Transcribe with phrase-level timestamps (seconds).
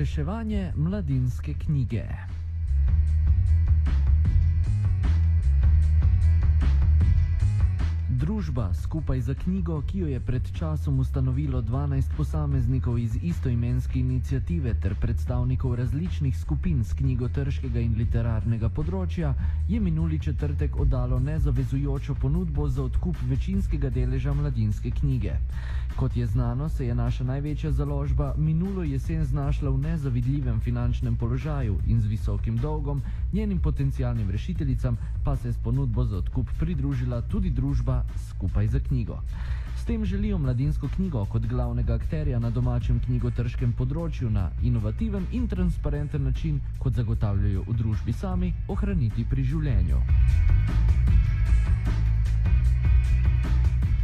[0.00, 2.04] Reševanje mladinske knjige.
[8.20, 14.74] Družba skupaj za knjigo, ki jo je pred časom ustanovilo 12 posameznikov iz istoimenske inicijative
[14.82, 19.32] ter predstavnikov različnih skupin z knjigotrškega in literarnega področja,
[19.68, 25.38] je minuli četrtek oddalo nezavezujočo ponudbo za odkup večinskega deleža mladinske knjige.
[25.96, 31.80] Kot je znano, se je naša največja založba minulo jesen znašla v nezavidljivem finančnem položaju
[31.86, 37.22] in z visokim dolgom, njenim potencijalnim rešiteljicam pa se je s ponudbo za odkup pridružila
[37.22, 39.20] tudi družba skupaj za knjigo.
[39.76, 45.48] S tem želijo mladinsko knjigo kot glavnega akterja na domačem knjigotrškem področju na inovativen in
[45.48, 50.02] transparenten način, kot zagotavljajo v družbi sami, ohraniti pri življenju.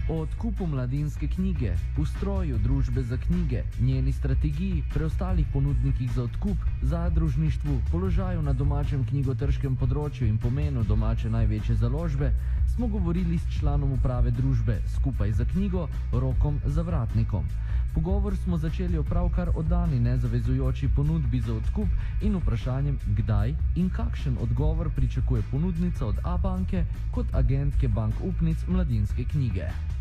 [0.09, 7.81] O odkupu mladinske knjige, ustroju družbe za knjige, njeni strategiji, preostalih ponudnikih za odkup, zadružništvu,
[7.91, 12.31] položaju na domačem knjigotrškem področju in pomenu domače največje založbe,
[12.75, 17.51] smo govorili s članom uprave družbe skupaj za knjigo Rokom Zavratnikom.
[17.95, 24.39] Pogovor smo začeli opravkar o dani nezavezujoči ponudbi za odkup in vprašanjem, kdaj in kakšen
[24.39, 29.96] odgovor pričakuje ponudnica od A-banke kot agentke bank upnic mladinske knjige.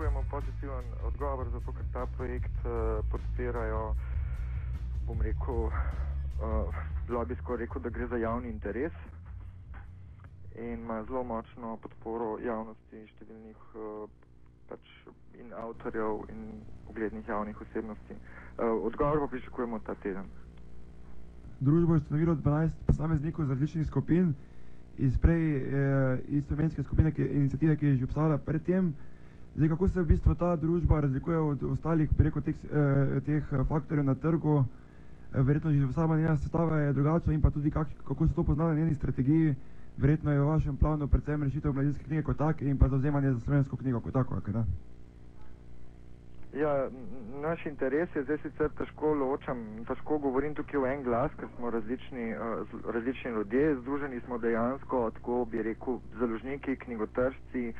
[0.00, 3.94] Pričakujemo pozitiven odgovor, zato ker ta projekt uh, podpirajo,
[5.06, 5.72] bom rekel, uh,
[7.08, 8.92] lobijsko rekel, da gre za javni interes
[10.56, 14.08] in ima zelo močno podporo javnosti in številnih uh,
[14.72, 14.88] pač
[15.36, 16.48] in avtorjev in
[16.88, 18.16] uglednih javnih osebnosti.
[18.16, 20.32] Uh, odgovor pa pričakujemo ta teden.
[21.60, 24.32] Družbo je ustanovilo 12 posameznikov iz različnih skupin,
[24.96, 28.94] iz prej eh, istoimenske skupine, ki, inicijative, ki je že obstajala predtem.
[29.56, 34.04] Zdaj, kako se v bistvu ta družba razlikuje od ostalih preko teh, eh, teh faktorjev
[34.04, 38.26] na trgu, eh, verjetno že sama njena sestava je drugačna in pa tudi kak, kako
[38.28, 39.54] se to pozna na njeni strategiji,
[39.98, 43.40] verjetno je v vašem planu predvsem rešitev mladinske knjige kot take in pa zauzemanje za
[43.40, 44.64] slovensko knjigo kot tako, kaj da?
[46.52, 46.88] Ja,
[47.42, 51.70] naš interes je zdaj sicer težko ločam, težko govorim tukaj v en glas, ker smo
[51.70, 57.72] različni, uh, različni ljudje, združeni smo dejansko, tako bi rekel, založniki, knjigotržci,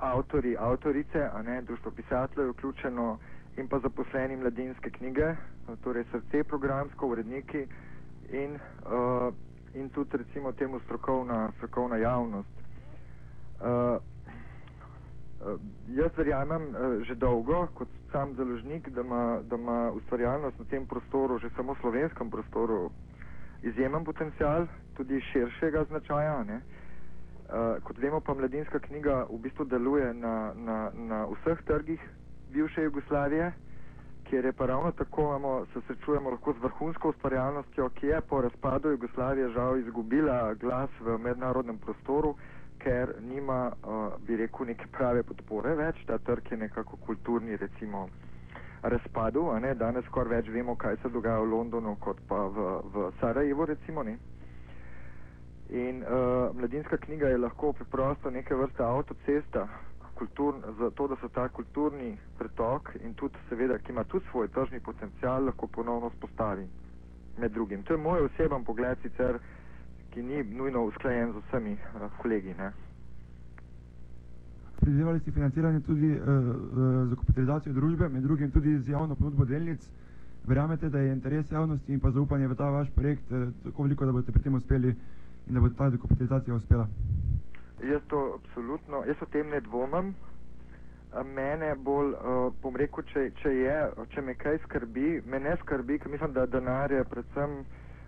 [0.00, 3.18] avtori, avtorice, a ne, društvo pisateljev vključeno
[3.56, 5.34] in pa zaposleni mladinske knjige,
[5.84, 7.66] torej srce programsko, uredniki
[8.32, 9.34] in, uh,
[9.74, 12.48] in tudi recimo temu strokovna, strokovna javnost.
[13.60, 14.00] Uh,
[15.88, 20.86] jaz verjamem uh, že dolgo, kot sam založnik, da ima, da ima ustvarjalnost na tem
[20.86, 22.90] prostoru, že samo slovenskem prostoru,
[23.62, 24.66] izjemen potencial,
[24.96, 26.40] tudi širšega značaja.
[26.40, 26.79] Uh,
[27.84, 32.00] kot vemo, pa mladinska knjiga v bistvu deluje na, na, na vseh trgih
[32.52, 33.52] bivše Jugoslavije,
[34.30, 38.40] kjer je pa ravno tako, imamo, se srečujemo lahko z vrhunsko ustvarjalnostjo, ki je po
[38.40, 42.34] razpadu Jugoslavije žal izgubila glas v mednarodnem prostoru
[42.80, 48.08] ker nima, uh, bi rekel, neke prave podpore več, ta trg je nekako kulturni, recimo,
[48.82, 49.44] razpadu,
[49.76, 54.02] danes skoraj več vemo, kaj se dogaja v Londonu, kot pa v, v Sarajevo, recimo,
[54.02, 54.16] ne.
[55.72, 59.68] In uh, mladinska knjiga je lahko preprosto neke vrste avtocesta,
[60.14, 64.80] kultur, zato da se ta kulturni pretok in tudi, seveda, ki ima tudi svoj tržni
[64.80, 66.66] potencial, lahko ponovno spostavi
[67.38, 67.82] med drugim.
[67.82, 69.38] To je moj oseben pogled, sicer
[70.10, 72.54] ki ni nujno usklajen z vsemi uh, kolegi.
[74.80, 79.44] Predvidevali ste financiranje tudi uh, uh, za kapitalizacijo družbe, med drugim tudi z javno ponudbo
[79.44, 79.86] delnic.
[80.46, 84.04] Verjamete, da je interes javnosti in pa zaupanje v ta vaš projekt uh, tako veliko,
[84.04, 84.94] da boste pri tem uspeli
[85.50, 86.86] in da bo ta dokapitalizacija uspela?
[87.82, 90.14] Jaz to absolutno, jaz o tem ne dvomim.
[91.34, 93.78] Mene bolj, uh, bom rekel, če, če, je,
[94.14, 97.56] če me kaj skrbi, me ne skrbi, ker mislim, da denar je predvsem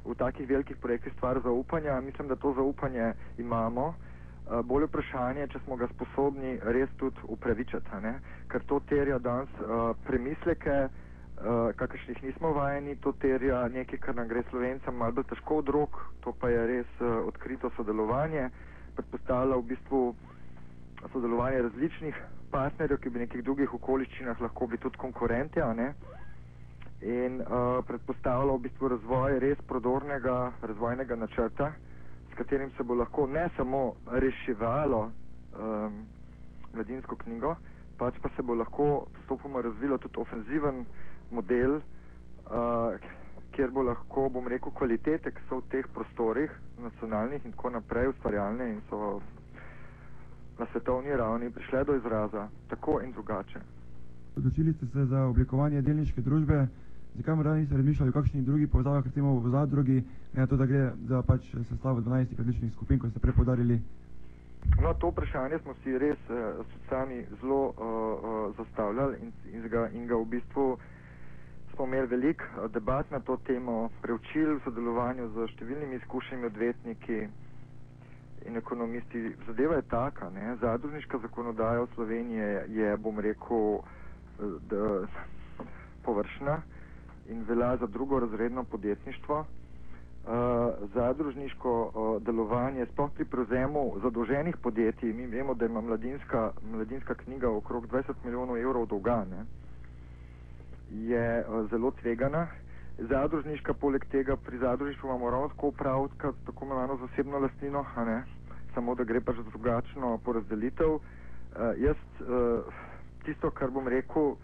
[0.05, 1.99] v takih velikih projektih stvar zaupanja.
[2.01, 3.13] Mislim, da to zaupanje
[3.43, 3.89] imamo.
[3.89, 8.21] Uh, bolje vprašanje, če smo ga sposobni res tudi upravičiti, ne?
[8.53, 10.85] ker to terja danes uh, premisleke,
[11.43, 15.69] uh, kakršnih nismo vajeni, to terja nekaj, kar nam gre slovencem malo bolj težko od
[15.69, 18.49] rok, to pa je res uh, odkrito sodelovanje,
[18.97, 20.03] predpostavlja v bistvu
[21.13, 25.61] sodelovanje različnih partnerjev, ki bi v nekih drugih okoliščinah lahko bili tudi konkurenti,
[27.03, 31.73] in uh, predpostavlja v bistvu razvoj res prodornega razvojnega načrta,
[32.31, 35.11] s katerim se bo lahko ne samo reševalo
[35.59, 36.05] um,
[36.75, 37.57] mladinsko knjigo,
[37.99, 40.85] pač pa se bo lahko postopoma razvilo tudi ofenziven
[41.33, 41.81] model,
[42.47, 42.97] uh,
[43.53, 46.51] kjer bo lahko, bom rekel, kvalitete, ki so v teh prostorih,
[46.83, 49.21] nacionalnih in tako naprej, ustvarjalne in so
[50.59, 53.61] na svetovni ravni prišle do izraza, tako in drugače.
[54.37, 56.67] Odločili ste se za oblikovanje delniške družbe,
[57.17, 60.93] zakaj morda niste razmišljali o kakšnih drugih povezavah, recimo v zadrugi, ne to, da gre
[61.09, 63.81] za pač sestavo 12 različnih skupin, kot ste prej podarili?
[64.83, 69.89] No, to vprašanje smo si res uh, sami zelo uh, uh, zastavljali in, in, ga,
[69.89, 70.79] in ga v bistvu
[71.75, 77.19] smo imeli veliko uh, debat na to temo, preučili v sodelovanju z številnimi izkušenimi odvetniki
[78.47, 79.37] in ekonomisti.
[79.47, 83.83] Zadeva je taka, ne, zadružniška zakonodaja v Sloveniji je, bom rekel,
[84.71, 85.07] da,
[86.05, 86.63] površna
[87.31, 89.45] in velja za drugorazredno podjetništvo.
[90.23, 90.29] Uh,
[90.95, 97.51] zadružniško uh, delovanje, sploh pri prevzemu zadolženih podjetij, mi vemo, da ima mladinska, mladinska knjiga
[97.51, 99.43] okrog 20 milijonov evrov dolga, ne,
[100.93, 102.47] je uh, zelo tvegana.
[102.99, 107.85] Zadružniška, poleg tega pri zadružništvu imamo ravno tako upravka, tako imenovano zasebno lastnino,
[108.75, 110.95] samo da gre pač za drugačno porazdelitev.
[110.95, 111.01] Uh,
[111.77, 112.65] jaz uh,
[113.25, 114.37] tisto, kar bom rekel,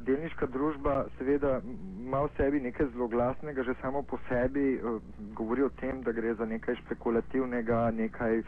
[0.00, 1.60] delniška družba seveda
[2.00, 5.00] ima v sebi nekaj zelo glasnega, že samo po sebi uh,
[5.34, 8.42] govori o tem, da gre za nekaj špekulativnega, nekaj,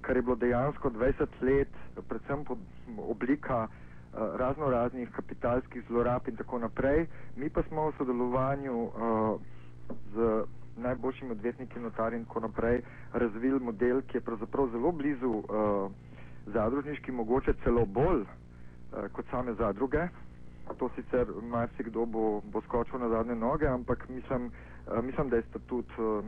[0.00, 1.68] kar je bilo dejansko 20 let,
[2.08, 2.58] predvsem pod
[2.98, 3.68] oblika
[4.14, 7.06] razno raznih kapitalskih zlorab in tako naprej.
[7.36, 9.40] Mi pa smo v sodelovanju uh,
[10.14, 10.44] z
[10.76, 15.44] najboljšimi odvetniki, notarji in tako naprej razvili model, ki je pravzaprav zelo blizu uh,
[16.46, 20.08] zadružniški, mogoče celo bolj uh, kot same zadruge
[20.78, 24.50] to sicer marsikdo bo, bo skočil na zadnje noge, ampak mislim,
[24.86, 26.24] uh, mislim da je statut uh,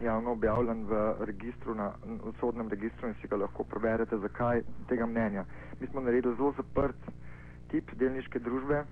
[0.00, 4.62] javno objavljen v registru, na, v sodnem registru in si ga lahko preberete, zakaj?
[4.88, 5.44] Tega mnenja.
[5.80, 7.08] Mi smo naredili zelo zaprt
[7.70, 8.84] tip delniške družbe,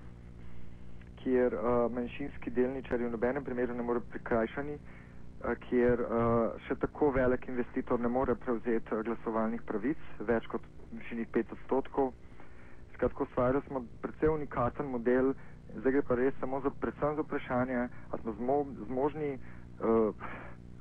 [1.23, 7.11] kjer uh, manjšinski delničari v nobenem primeru ne more prikrajšani, uh, kjer uh, še tako
[7.15, 12.11] velik investitor ne more prevzeti glasovalnih pravic, več kot višini 5 odstotkov.
[12.95, 15.33] Skratka, ustvarjali smo precej unikaten model,
[15.79, 18.57] zdaj gre pa res samo za, predvsem za vprašanje, ali smo zmo,
[18.87, 19.31] zmožni
[19.79, 20.27] uh,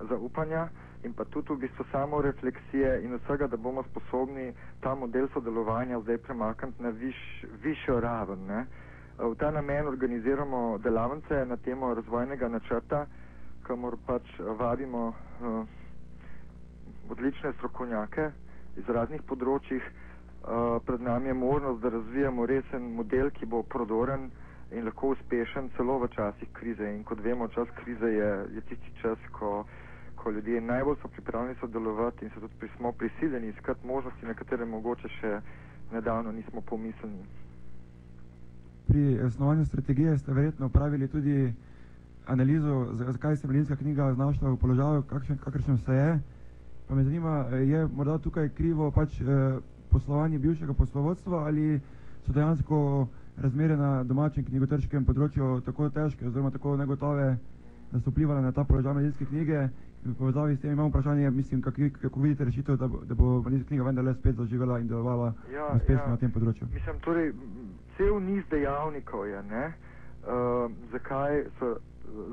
[0.09, 0.69] zaupanja
[1.05, 6.01] in pa tudi v bistvu samo refleksije in vsega, da bomo sposobni ta model sodelovanja
[6.01, 8.47] zdaj premakniti na viš, višjo raven.
[8.47, 8.67] Ne?
[9.19, 13.07] V ta namen organiziramo delavnice na temo razvojnega načrta,
[13.63, 14.23] kamor pač
[14.59, 15.67] vabimo uh,
[17.11, 18.31] odlične strokovnjake
[18.77, 19.83] iz raznih področjih,
[20.43, 24.31] Eh, pred nami je možnost, da razvijamo resen model, ki bo prodoren
[24.73, 26.89] in lahko uspešen celo v časih krize.
[26.95, 29.65] In kot vemo, čas krize je, je tisti čas, ko,
[30.23, 34.65] ko ljudje najbolj so pripravljeni sodelovati in se tudi smo prisiljeni iskati možnosti, na katere
[34.65, 35.41] mogoče še
[35.93, 37.25] nedavno nismo pomislili.
[38.89, 41.53] Pri osnovanju strategije ste verjetno upravili tudi
[42.27, 45.03] analizo, zakaj se mladinska knjiga znašla v položaju,
[45.45, 46.21] kakršnem se je.
[46.89, 49.59] Pa me zanima, je morda tukaj krivo pač eh,
[49.91, 51.81] poslovanje bivšega poslovodstva ali
[52.27, 57.37] so dejansko razmere na domačem knjigotrškem področju tako težke oziroma tako negotove,
[57.93, 59.69] da so vplivali na ta položaj medijske knjige.
[60.03, 63.43] V povezavi s tem imamo vprašanje, mislim, kako, kako vidite rešitev, da bo, da bo
[63.69, 66.11] knjiga vendarle spet zaživela in delovala ja, uspešno ja.
[66.11, 66.67] na tem področju.
[66.75, 67.31] Mislim, torej,
[67.97, 69.65] cel niz dejavnikov je, ne,
[70.27, 71.77] uh, zakaj so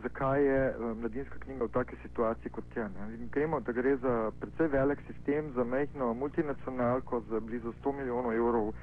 [0.03, 2.89] zakaj je eh, mladinska knjiga v taki situaciji kot je.
[3.31, 8.73] Gremo, da gre za precej velik sistem, za mehno multinacionalko z blizu 100 milijonov evrov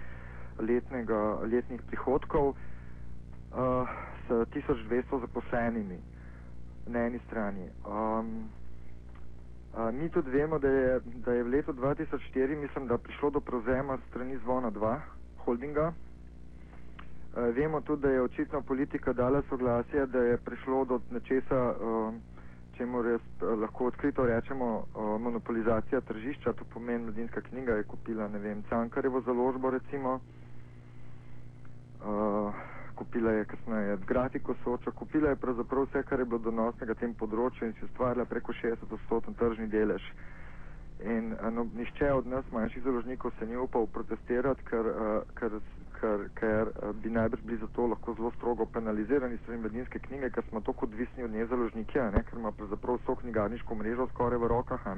[0.59, 3.89] letnega, letnih prihodkov uh,
[4.29, 5.99] s 1200 zaposlenimi
[6.87, 7.69] na eni strani.
[7.85, 8.49] Um,
[9.77, 13.41] uh, mi tudi vemo, da je, da je v letu 2004, mislim, da prišlo do
[13.41, 14.97] prevzema strani Zvona 2
[15.39, 15.93] holdinga,
[17.37, 22.15] Uh, vemo tudi, da je očitno politika dala soglasje, da je prišlo do nečesa, uh,
[22.77, 24.85] čemu res lahko odkrito rečemo
[25.21, 30.21] monopolizacija tržišča, to pomeni mladinska knjiga je kupila, ne vem, Cankarevo založbo recimo,
[32.01, 32.55] uh,
[32.97, 33.99] kupila je kasneje.
[34.09, 38.25] Grafiko Soča, kupila je pravzaprav vse, kar je bilo donosnega tem področju in si ustvarila
[38.25, 40.03] preko 60 odstoten tržni delež.
[41.05, 45.59] In no, nišče od nas, manjših založnikov, se ni upal protestirati, ker, uh, ker
[46.01, 50.31] ker, ker eh, bi najbrž bili za to lahko zelo strogo penalizirani strani mladinske knjige,
[50.31, 54.49] ker smo tako odvisni od nezaložnike, ne, ker ima pravzaprav vso knjigarniško mrežo skoraj v
[54.49, 54.89] rokah,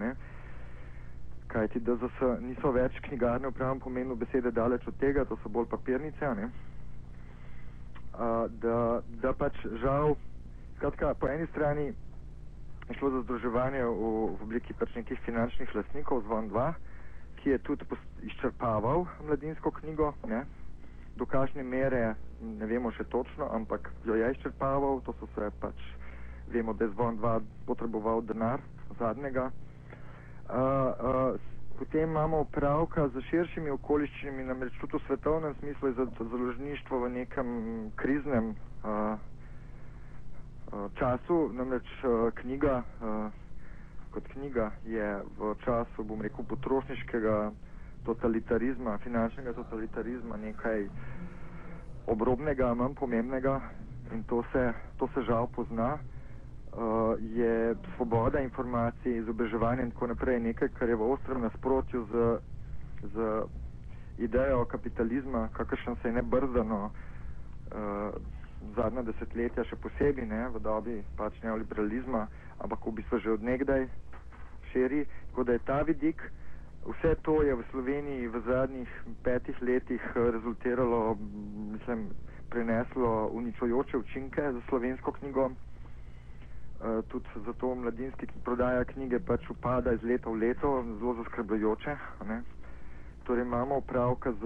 [1.48, 1.96] kajti da
[2.40, 6.50] niso več knjigarne v pravem pomenu besede daleč od tega, to so bolj papirnice, ne,
[8.18, 10.16] Da, da pač žal,
[10.76, 11.92] skratka, po eni strani
[12.88, 16.64] je šlo za združevanje v, v obliki pač nekih finančnih lastnikov, zvon 2,
[17.38, 17.86] ki je tudi
[18.26, 20.42] izčrpaval mladinsko knjigo, ne,
[21.14, 25.78] do kakšne mere ne vemo še točno, ampak jo je izčrpaval, to so se pač,
[26.50, 28.62] vemo, da je zvon dva potreboval denar
[28.98, 29.50] zadnjega.
[30.48, 37.00] Uh, uh, potem imamo opravka z širšimi okoliščinami, namreč tudi v svetovnem smislu je založništvo
[37.04, 37.48] v nekem
[37.96, 39.18] kriznem uh,
[40.68, 43.32] Uh, času namreč uh, knjiga, uh,
[44.12, 47.52] kot knjiga je v času, bom rekel, potrošniškega
[48.04, 50.84] totalitarizma, finančnega totalitarizma nekaj
[52.06, 53.62] obrobnega, manj pomembnega
[54.12, 55.96] in to se, to se žal pozna.
[56.78, 62.38] Uh, je svoboda informacij, izobraževanje in tako naprej nekaj, kar je v ostrem nasprotju z,
[63.14, 63.16] z
[64.18, 68.14] idejo kapitalizma, kakršen se je nebrzdano uh,
[68.76, 72.28] zadnja desetletja še posebej ne, v dobi pač neoliberalizma,
[72.62, 73.88] ampak v bistvu že odnegdaj
[74.70, 75.02] širi.
[75.30, 76.22] Tako da je ta vidik,
[76.86, 78.90] vse to je v Sloveniji v zadnjih
[79.26, 81.18] petih letih rezultiralo,
[81.74, 82.06] mislim,
[82.50, 85.50] preneslo uničujoče učinke za slovensko knjigo.
[86.78, 91.96] Uh, tudi zato mladinski prodaja knjige pač upada iz leta v leto, zelo zaskrbljujoče.
[92.28, 92.42] Ne?
[93.26, 94.42] Torej imamo upravka z,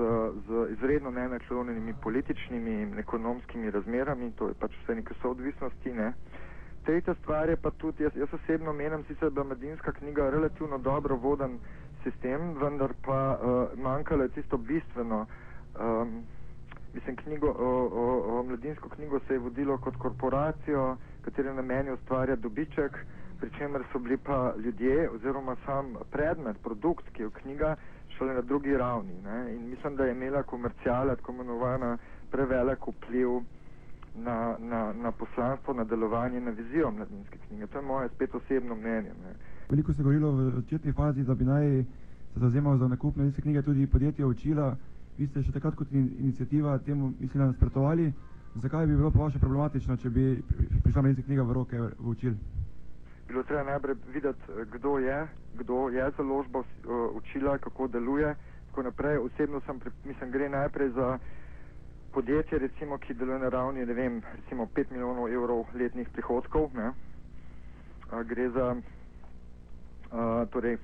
[0.46, 5.92] z izredno nenaklonjenimi političnimi in ekonomskimi razmerami, to je pač vse neke soodvisnosti.
[5.92, 6.12] Ne?
[6.84, 10.78] Tretja stvar je pa tudi, jaz, jaz osebno menim sicer, da je mladinska knjiga relativno
[10.78, 11.58] dobro voden
[12.02, 15.26] sistem, vendar pa uh, manjkalo je tisto bistveno.
[15.80, 16.22] Um,
[16.94, 21.92] mislim, knjigo, o, o, o mladinsko knjigo se je vodilo kot korporacijo, katere namen je
[21.92, 22.98] ustvarjati dobiček,
[23.40, 27.76] pri čemer so bili pa ljudje oziroma sam predmet, produkt, ki je knjiga,
[28.08, 29.14] šele na drugi ravni.
[29.24, 29.54] Ne?
[29.54, 31.98] In mislim, da je imela komercijala, tako imenovana,
[32.30, 33.28] prevelik vpliv
[34.16, 37.66] na, na, na poslanstvo, na delovanje, na vizijo mladinske knjige.
[37.66, 39.12] To je moje spet osebno mnenje.
[39.24, 39.34] Ne?
[39.70, 41.84] Veliko se je govorilo v začetni fazi, da bi naj
[42.34, 44.76] se zauzemal za nakup mladinske knjige tudi podjetja učila.
[45.18, 48.12] Vi ste še takrat kot in, inicijativa temu mislim nasprotovali.
[48.54, 50.42] Zakaj bi bilo po vaše problematično, če bi
[50.84, 52.34] prišla mladinska knjiga v roke v učil?
[53.32, 54.42] bilo treba najprej videti,
[54.72, 56.66] kdo je, kdo je založba uh,
[57.16, 58.34] učila, kako deluje.
[58.68, 59.16] Tako naprej.
[59.18, 61.18] Osebno sem, mislim, gre najprej za
[62.12, 66.70] podjetje, recimo, ki deluje na ravni, ne vem, recimo 5 milijonov evrov letnih prihodkov.
[66.74, 66.88] Ne?
[68.12, 70.76] Uh, gre za uh, torej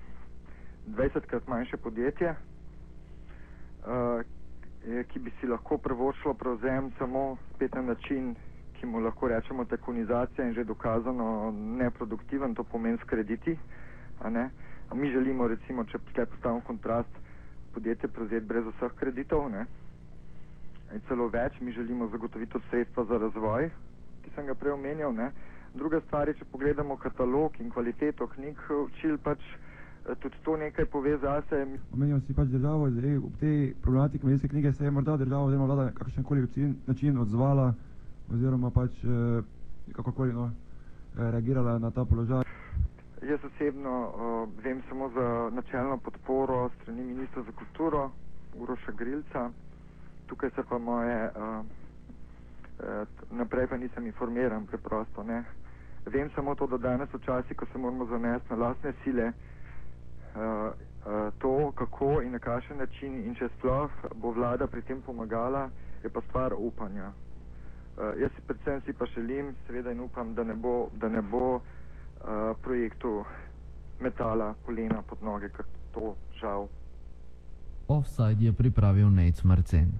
[0.89, 4.25] 20krat manjše podjetje, uh,
[5.09, 8.35] ki bi si lahko privoščilo prevzem samo spet na način,
[8.79, 13.59] ki mu lahko rečemo tekonizacija in že dokazano neproduktiven, to pomeni s krediti.
[14.95, 17.19] Mi želimo, recimo, če tukaj postavimo kontrast,
[17.75, 19.67] podjetje prevzeti brez vseh kreditov ne?
[20.95, 23.69] in celo več, mi želimo zagotoviti sredstva za razvoj,
[24.25, 25.13] ki sem ga prej omenjal.
[25.13, 25.31] Ne?
[25.75, 29.45] Druga stvar je, če pogledamo katalog in kvaliteto knjig, učil pač
[30.15, 31.67] tudi to nekaj pove zase.
[31.93, 35.67] Omenjal si pač državo, zdaj v tej problematiki medijske knjige se je morda država oziroma
[35.67, 36.47] vlada kakšen koli
[36.87, 37.75] način odzvala
[38.33, 39.43] oziroma pač eh,
[39.93, 42.45] kakorkoli no, eh, reagirala na ta položaj?
[43.23, 48.11] Jaz osebno uh, vem samo za načelno podporo strani ministra za kulturo
[48.55, 49.51] Uroša Grilca.
[50.27, 51.65] Tukaj se pa moje, uh,
[52.79, 55.23] uh, naprej pa nisem informiran preprosto.
[55.23, 55.45] Ne.
[56.07, 59.35] Vem samo to, da danes v časi, ko se moramo zanesti na lastne sile, uh,
[61.39, 65.71] to, kako in na kakšen način in če sploh bo vlada pri tem pomagala,
[66.03, 67.13] je pa stvar upanja.
[67.99, 71.23] Uh, jaz si predvsem si pa želim, seveda in upam, da ne bo, da ne
[71.23, 71.63] bo uh,
[72.63, 73.25] projektu
[74.01, 75.65] metala polena pod noge, ker
[75.95, 76.69] to žal.
[77.89, 79.99] Offside je pripravil Nec Marcen.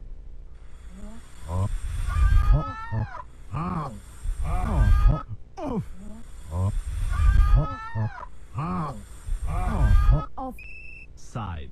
[10.49, 11.67] Offside.